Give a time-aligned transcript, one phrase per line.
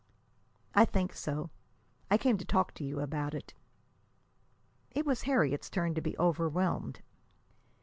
[0.73, 1.51] "I think so.
[2.09, 3.53] I came to talk to you about it."
[4.89, 7.03] It was Harriet's turn to be overwhelmed.